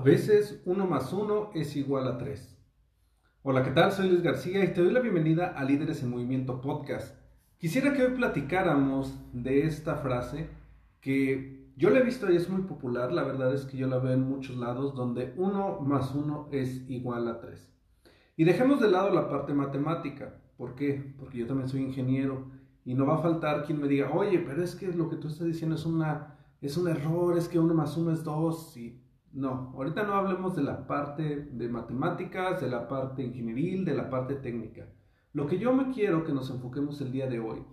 [0.00, 2.56] A veces uno más uno es igual a tres.
[3.42, 3.92] Hola, ¿qué tal?
[3.92, 7.14] Soy Luis García y te doy la bienvenida a Líderes en Movimiento Podcast.
[7.58, 10.48] Quisiera que hoy platicáramos de esta frase
[11.02, 13.98] que yo la he visto y es muy popular, la verdad es que yo la
[13.98, 17.70] veo en muchos lados, donde uno más uno es igual a tres.
[18.38, 20.40] Y dejemos de lado la parte matemática.
[20.56, 21.12] ¿Por qué?
[21.18, 22.46] Porque yo también soy ingeniero
[22.86, 25.28] y no va a faltar quien me diga, oye, pero es que lo que tú
[25.28, 28.74] estás diciendo es, una, es un error, es que uno más uno es dos.
[28.78, 28.98] Y
[29.32, 34.10] no, ahorita no hablemos de la parte de matemáticas, de la parte ingenieril, de la
[34.10, 34.88] parte técnica.
[35.32, 37.64] Lo que yo me quiero que nos enfoquemos el día de hoy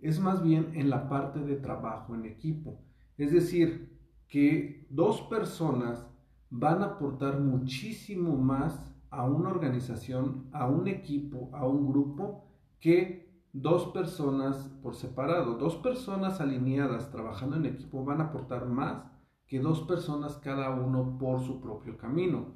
[0.00, 2.80] es más bien en la parte de trabajo en equipo.
[3.16, 6.06] Es decir, que dos personas
[6.50, 12.44] van a aportar muchísimo más a una organización, a un equipo, a un grupo,
[12.78, 15.54] que dos personas por separado.
[15.54, 19.04] Dos personas alineadas trabajando en equipo van a aportar más
[19.48, 22.54] que dos personas cada uno por su propio camino.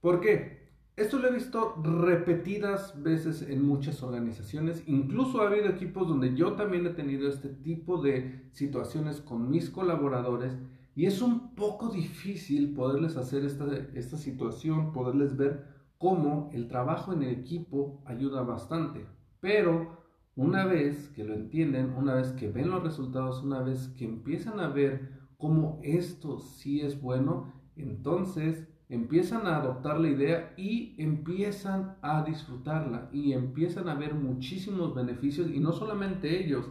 [0.00, 0.64] ¿Por qué?
[0.96, 6.52] Esto lo he visto repetidas veces en muchas organizaciones, incluso ha habido equipos donde yo
[6.52, 10.56] también he tenido este tipo de situaciones con mis colaboradores
[10.94, 15.66] y es un poco difícil poderles hacer esta, esta situación, poderles ver
[15.98, 19.06] cómo el trabajo en el equipo ayuda bastante.
[19.40, 20.04] Pero
[20.36, 24.60] una vez que lo entienden, una vez que ven los resultados, una vez que empiezan
[24.60, 31.98] a ver como esto sí es bueno, entonces empiezan a adoptar la idea y empiezan
[32.00, 36.70] a disfrutarla y empiezan a ver muchísimos beneficios y no solamente ellos,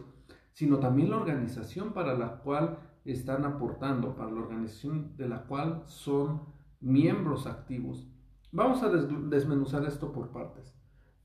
[0.50, 5.84] sino también la organización para la cual están aportando, para la organización de la cual
[5.86, 6.42] son
[6.80, 8.08] miembros activos.
[8.50, 10.74] Vamos a desmenuzar esto por partes.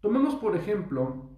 [0.01, 1.31] Tomemos, por ejemplo,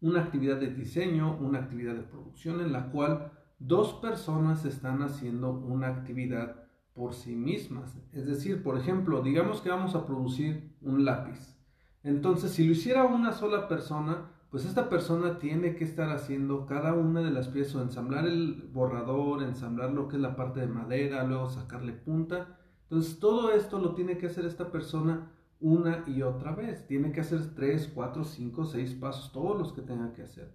[0.00, 3.32] una actividad de diseño, una actividad de producción en la cual
[3.66, 6.62] dos personas están haciendo una actividad
[6.94, 7.96] por sí mismas.
[8.12, 11.56] Es decir, por ejemplo, digamos que vamos a producir un lápiz.
[12.02, 16.92] Entonces, si lo hiciera una sola persona, pues esta persona tiene que estar haciendo cada
[16.92, 21.24] una de las piezas, ensamblar el borrador, ensamblar lo que es la parte de madera,
[21.24, 22.58] luego sacarle punta.
[22.82, 25.30] Entonces, todo esto lo tiene que hacer esta persona
[25.60, 26.86] una y otra vez.
[26.86, 30.52] Tiene que hacer tres, cuatro, cinco, seis pasos, todos los que tenga que hacer.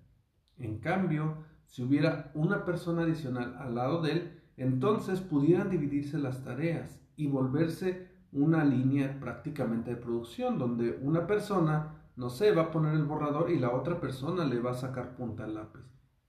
[0.57, 6.44] En cambio, si hubiera una persona adicional al lado de él, entonces pudieran dividirse las
[6.44, 12.72] tareas y volverse una línea prácticamente de producción, donde una persona, no sé, va a
[12.72, 15.81] poner el borrador y la otra persona le va a sacar punta al lápiz.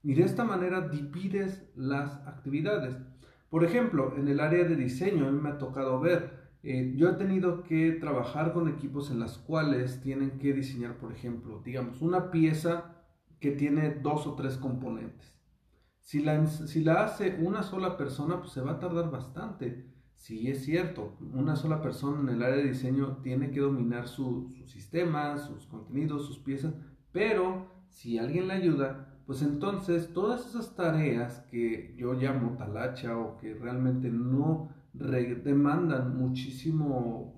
[0.03, 2.97] Y de esta manera divides las actividades.
[3.51, 7.09] Por ejemplo, en el área de diseño, a mí me ha tocado ver, eh, yo
[7.09, 12.03] he tenido que trabajar con equipos en las cuales tienen que diseñar, por ejemplo, digamos,
[12.03, 12.98] una pieza
[13.41, 15.39] que tiene dos o tres componentes.
[16.01, 19.87] Si la, si la hace una sola persona, pues se va a tardar bastante.
[20.17, 24.51] Sí, es cierto, una sola persona en el área de diseño tiene que dominar su,
[24.57, 26.75] su sistema, sus contenidos, sus piezas,
[27.13, 33.37] pero si alguien le ayuda, pues entonces todas esas tareas que yo llamo talacha o
[33.37, 37.38] que realmente no demandan muchísimo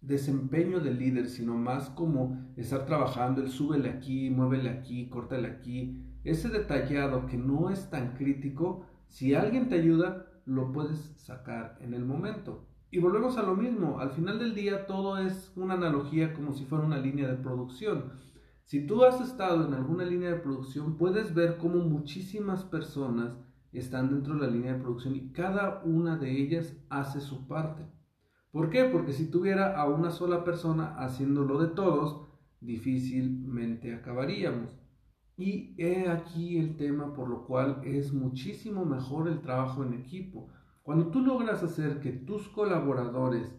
[0.00, 6.02] desempeño del líder, sino más como estar trabajando, el súbele aquí, muévele aquí, córtale aquí.
[6.24, 11.94] Ese detallado que no es tan crítico, si alguien te ayuda, lo puedes sacar en
[11.94, 12.66] el momento.
[12.90, 16.64] Y volvemos a lo mismo, al final del día todo es una analogía como si
[16.64, 18.12] fuera una línea de producción.
[18.64, 23.38] Si tú has estado en alguna línea de producción, puedes ver cómo muchísimas personas
[23.72, 27.86] están dentro de la línea de producción y cada una de ellas hace su parte.
[28.52, 28.84] ¿Por qué?
[28.84, 32.26] Porque si tuviera a una sola persona haciéndolo de todos,
[32.60, 34.76] difícilmente acabaríamos.
[35.36, 40.48] Y he aquí el tema por lo cual es muchísimo mejor el trabajo en equipo.
[40.82, 43.54] Cuando tú logras hacer que tus colaboradores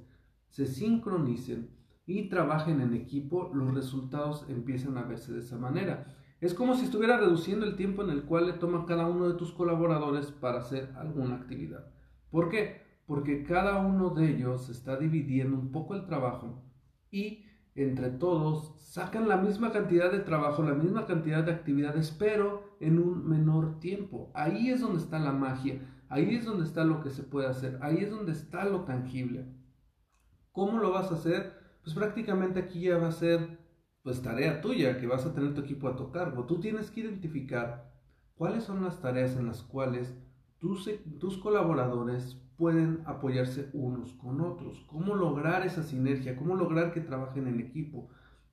[0.50, 1.70] se sincronicen
[2.06, 6.14] y trabajen en equipo, los resultados empiezan a verse de esa manera.
[6.42, 9.36] Es como si estuviera reduciendo el tiempo en el cual le toma cada uno de
[9.36, 11.86] tus colaboradores para hacer alguna actividad.
[12.30, 12.91] ¿Por qué?
[13.06, 16.64] Porque cada uno de ellos está dividiendo un poco el trabajo
[17.10, 17.46] y
[17.76, 23.00] entre todos sacan la misma cantidad de trabajo, la misma cantidad de actividades, pero en
[23.00, 24.32] un menor tiempo.
[24.34, 27.80] Ahí es donde está la magia, ahí es donde está lo que se puede hacer,
[27.82, 29.46] ahí es donde está lo tangible.
[30.52, 31.54] ¿Cómo lo vas a hacer?
[31.84, 33.60] Pues prácticamente aquí ya va a ser
[34.04, 36.46] pues tarea tuya que vas a tener tu equipo a tu cargo.
[36.46, 37.94] Tú tienes que identificar
[38.36, 40.18] cuáles son las tareas en las cuales
[40.62, 47.48] tus, colaboradores pueden apoyarse unos con otros, cómo lograr esa sinergia, cómo lograr que trabajen
[47.48, 48.10] en equipo,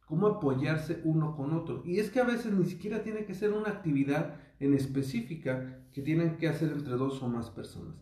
[0.07, 1.83] cómo apoyarse uno con otro.
[1.85, 6.01] Y es que a veces ni siquiera tiene que ser una actividad en específica que
[6.01, 7.95] tienen que hacer entre dos o más personas.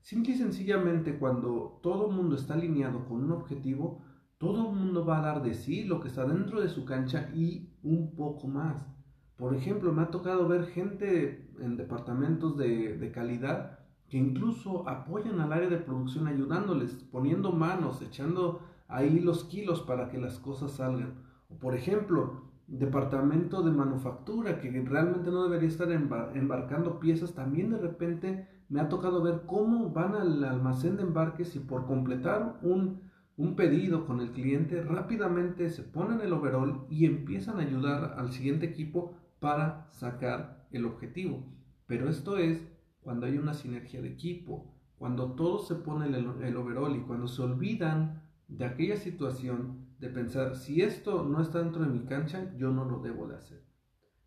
[0.00, 4.02] Simple y sencillamente cuando todo el mundo está alineado con un objetivo,
[4.36, 7.30] todo el mundo va a dar de sí lo que está dentro de su cancha
[7.32, 8.93] y un poco más.
[9.36, 13.78] Por ejemplo, me ha tocado ver gente en departamentos de, de calidad
[14.08, 20.08] que incluso apoyan al área de producción ayudándoles, poniendo manos, echando ahí los kilos para
[20.08, 21.14] que las cosas salgan.
[21.48, 27.78] O por ejemplo, departamento de manufactura que realmente no debería estar embarcando piezas, también de
[27.78, 33.00] repente me ha tocado ver cómo van al almacén de embarques y por completar un,
[33.36, 38.32] un pedido con el cliente rápidamente se ponen el overall y empiezan a ayudar al
[38.32, 41.44] siguiente equipo para sacar el objetivo.
[41.84, 42.66] Pero esto es
[43.02, 47.28] cuando hay una sinergia de equipo, cuando todos se ponen el, el overall y cuando
[47.28, 52.54] se olvidan de aquella situación de pensar, si esto no está dentro de mi cancha,
[52.56, 53.62] yo no lo debo de hacer.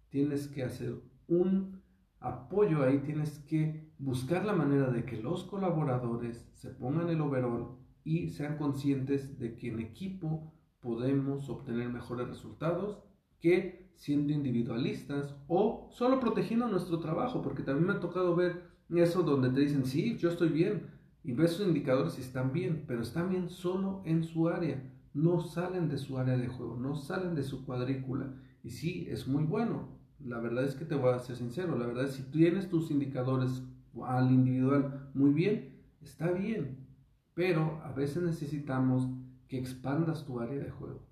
[0.10, 1.82] Tienes que hacer un
[2.20, 7.76] apoyo ahí, tienes que buscar la manera de que los colaboradores se pongan el overall
[8.04, 13.07] y sean conscientes de que en equipo podemos obtener mejores resultados
[13.40, 19.24] que siendo individualistas o solo protegiendo nuestro trabajo, porque también me ha tocado ver eso
[19.24, 20.88] donde te dicen, sí, yo estoy bien,
[21.24, 24.82] y ves sus indicadores y están bien, pero están bien solo en su área,
[25.14, 29.28] no salen de su área de juego, no salen de su cuadrícula, y sí, es
[29.28, 29.90] muy bueno,
[30.20, 32.70] la verdad es que te voy a ser sincero, la verdad es que si tienes
[32.70, 33.64] tus indicadores
[34.06, 36.88] al individual muy bien, está bien,
[37.34, 39.10] pero a veces necesitamos
[39.48, 41.07] que expandas tu área de juego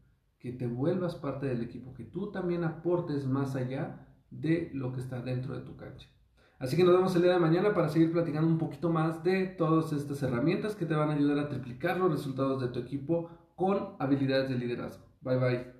[0.46, 5.00] que te vuelvas parte del equipo, que tú también aportes más allá de lo que
[5.00, 6.08] está dentro de tu cancha.
[6.60, 9.48] Así que nos vemos el día de mañana para seguir platicando un poquito más de
[9.48, 13.32] todas estas herramientas que te van a ayudar a triplicar los resultados de tu equipo
[13.56, 15.04] con habilidades de liderazgo.
[15.22, 15.75] Bye bye.